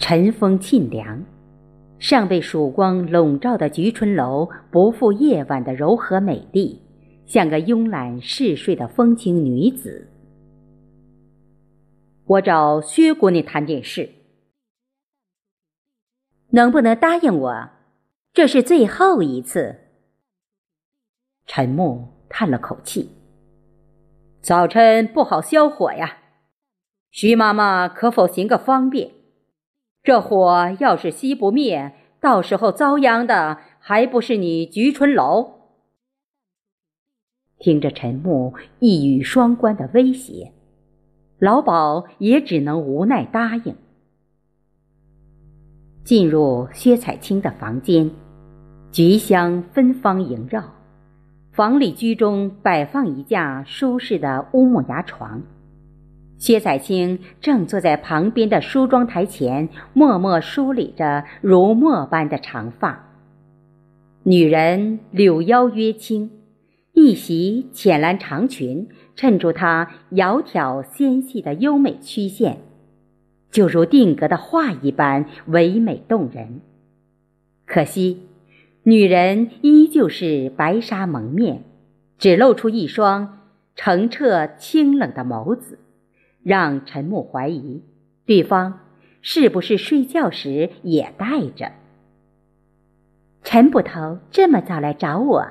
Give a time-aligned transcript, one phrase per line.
[0.00, 1.22] 晨风沁凉，
[1.98, 6.80] 尚被曙光笼罩的菊春楼不负夜晚的柔和美丽，
[7.26, 10.08] 像个慵懒嗜睡的风情女子。
[12.24, 14.08] 我找薛姑娘谈点事，
[16.48, 17.68] 能不能答应我？
[18.32, 19.80] 这是最后一次。
[21.46, 23.10] 陈木叹了口气
[24.40, 26.16] ：“早晨不好消火呀，
[27.10, 29.19] 徐妈妈可否行个方便？
[30.02, 35.54] 这火要是熄不灭，到时候遭殃的还不是你菊春楼？”
[37.58, 40.52] 听着陈木一语双关的威胁，
[41.38, 43.76] 老鸨也只能无奈答应。
[46.02, 48.10] 进入薛彩青的房间，
[48.90, 50.64] 菊香芬芳萦绕。
[51.52, 55.42] 房里居中摆放一架舒适的乌木牙床，
[56.40, 63.10] 薛彩青正坐在旁边的梳妆台前，默默梳理着如墨般的长发。
[64.22, 66.30] 女人柳腰约轻，
[66.94, 72.56] 一袭浅蓝长裙衬出她窈窕纤细的优美曲线，
[73.50, 76.62] 就如定格的画一般唯美动人。
[77.66, 78.26] 可惜。
[78.82, 81.64] 女人依旧是白纱蒙面，
[82.16, 83.40] 只露出一双
[83.76, 85.78] 澄澈清冷的眸子，
[86.42, 87.82] 让陈木怀疑
[88.24, 88.80] 对方
[89.22, 91.72] 是不是睡觉时也带着。
[93.42, 95.46] 陈捕头这么早来找我，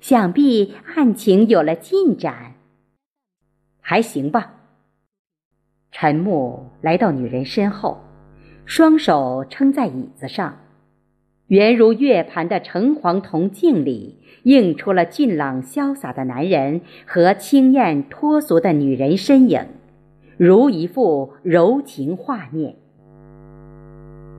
[0.00, 2.54] 想必案情有了进展。
[3.80, 4.54] 还行吧。
[5.90, 7.98] 陈木来到女人身后，
[8.64, 10.58] 双手撑在椅子上。
[11.48, 19.66] 圆如月盘的橙黄铜镜里，映出了俊朗潇洒的男人和清艳脱俗的女人身影，
[20.42, 22.74] 如一幅柔情画面。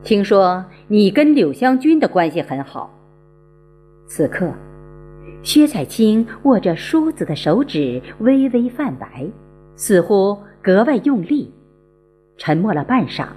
[0.02, 2.92] 听说你跟柳湘君的关系很好。
[4.08, 4.52] 此刻，
[5.44, 9.28] 薛彩青握着梳子的手指微微泛白，
[9.76, 11.54] 似乎格外用力。
[12.36, 13.28] 沉默了半晌。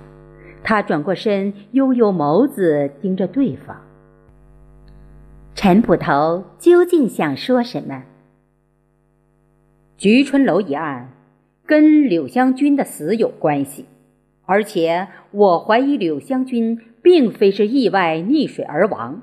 [0.62, 3.76] 他转过身，悠悠眸子盯着对方。
[5.54, 8.04] 陈捕头究竟想说什么？
[9.98, 11.10] 菊春楼一案
[11.66, 13.86] 跟柳湘君的死有关系，
[14.44, 19.22] 而且我怀疑柳湘君并非是意外溺水而亡，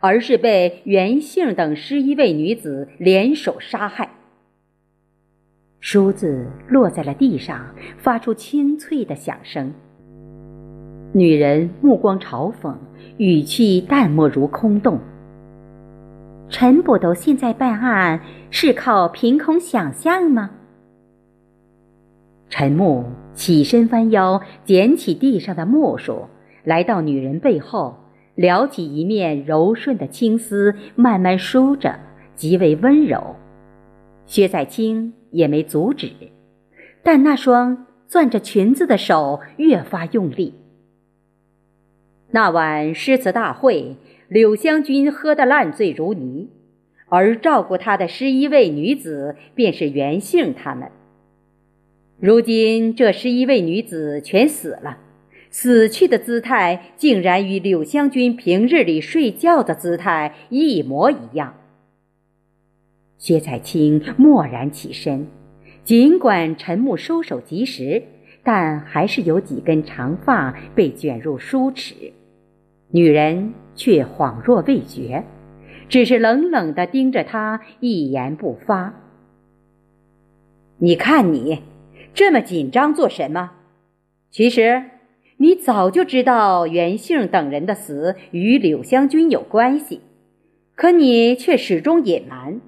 [0.00, 4.08] 而是被袁姓等十一位女子联手杀害。
[5.80, 9.74] 梳子落在了地上，发出清脆的响声。
[11.12, 12.74] 女人目光嘲讽，
[13.18, 14.98] 语气淡漠如空洞。
[16.48, 18.20] 陈捕头现在办案
[18.50, 20.50] 是靠凭空想象吗？
[22.52, 26.26] 陈木起身弯腰捡起地上的木梳，
[26.64, 27.96] 来到女人背后，
[28.34, 31.98] 撩起一面柔顺的青丝，慢慢梳着，
[32.34, 33.36] 极为温柔。
[34.26, 36.10] 薛在清也没阻止，
[37.02, 40.52] 但那双攥着裙子的手越发用力。
[42.32, 43.96] 那晚诗词大会，
[44.28, 46.50] 柳湘君喝得烂醉如泥，
[47.08, 50.90] 而照顾她的十一位女子便是袁姓他们。
[52.22, 54.98] 如今这十一位女子全死了，
[55.50, 61.54] 死去的姿态竟然与柳湘君平日里睡觉的姿态一模一样。
[63.18, 65.26] 薛彩青蓦然起身，
[65.82, 68.04] 尽管陈木收手及时，
[68.44, 72.12] 但还是有几根长发被卷入梳齿。
[72.92, 75.24] 女人却恍若未觉，
[75.88, 78.94] 只是冷冷地盯着他，一言不发。
[80.78, 81.58] 你看你
[82.14, 83.52] 这么紧张做什么？
[84.30, 84.82] 其实
[85.38, 90.00] 你早就知道袁姓等人的死与柳湘君有关系，
[90.74, 92.60] 可你却始终隐瞒。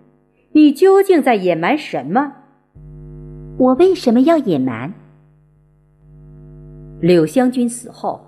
[0.52, 2.32] 你究竟在隐瞒什么？
[3.58, 4.92] 我为什么要隐瞒？
[7.00, 8.20] 柳湘君死后。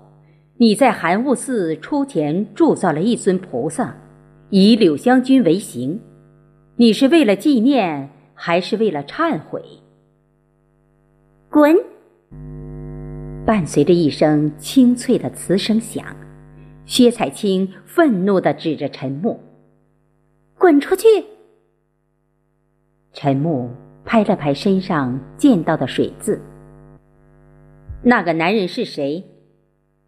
[0.59, 3.95] 你在寒雾寺出钱铸造了一尊菩萨，
[4.49, 6.01] 以柳湘君为形，
[6.77, 9.61] 你是为了纪念，还是为了忏悔？
[11.49, 11.75] 滚！
[13.45, 16.05] 伴随着一声清脆的瓷声响，
[16.85, 19.39] 薛彩青愤怒地指着陈木
[20.59, 21.07] ：“滚出去！”
[23.13, 23.69] 陈木
[24.03, 26.41] 拍了拍身上溅到的水渍
[28.03, 29.23] ：“那个男人是谁？”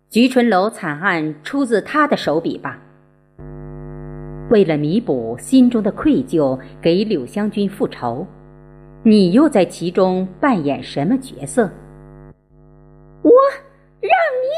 [0.09, 2.81] 菊春楼惨案出自他的手笔吧？
[4.49, 8.25] 为了弥补心中的愧疚，给柳湘君复仇，
[9.03, 11.63] 你又在其中扮演什么角色？
[13.21, 13.31] 我
[14.01, 14.49] 让你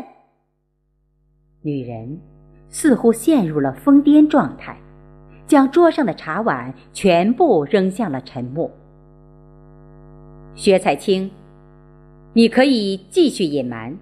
[0.00, 0.06] 滚！
[1.60, 2.18] 女人
[2.70, 4.74] 似乎陷入了疯癫状态，
[5.46, 8.70] 将桌上的茶碗全部扔向了陈默。
[10.54, 11.30] 薛彩青，
[12.32, 13.94] 你可以继续隐瞒，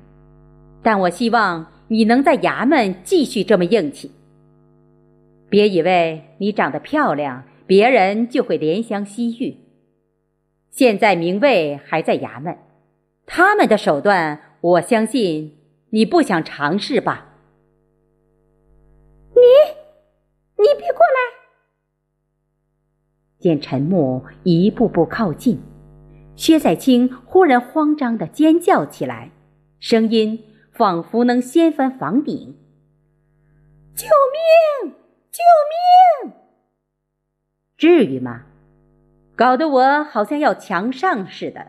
[0.85, 4.09] 但我希望你能在衙门继续这么硬气。
[5.49, 9.57] 别以为你长得漂亮，别人就会怜香惜玉。
[10.75, 12.59] 现在明卫还在衙门，
[13.27, 15.57] 他们的手段，我相信
[15.91, 17.29] 你不想尝试吧？
[19.37, 19.41] 你，
[20.57, 21.15] 你别过来！
[23.39, 25.63] 见陈木一步步靠近。
[26.35, 29.31] 薛彩青忽然慌张的尖叫起来，
[29.79, 30.43] 声音
[30.73, 32.59] 仿佛能掀翻房顶
[33.95, 34.09] ：“救
[34.83, 34.97] 命！
[35.31, 35.39] 救
[36.27, 36.35] 命！”
[37.79, 38.47] 至于吗？
[39.37, 41.67] 搞得我好像要强上似的。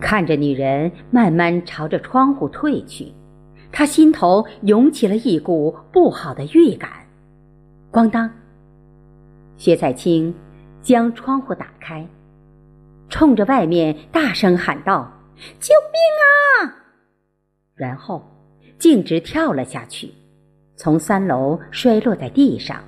[0.00, 3.12] 看着女人慢慢朝着窗户退去，
[3.72, 6.90] 他心头涌起了一股不好的预感。
[7.92, 8.30] 咣当！
[9.56, 10.34] 薛彩青
[10.82, 12.06] 将窗户打开。
[13.08, 15.10] 冲着外面大声喊道
[15.60, 16.74] ：“救命啊！”
[17.76, 18.22] 然后
[18.78, 20.12] 径直跳了下去，
[20.74, 22.80] 从三楼摔落在地上，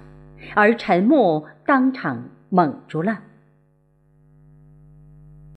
[0.55, 2.23] 而陈木当场
[2.57, 3.19] 蒙住了。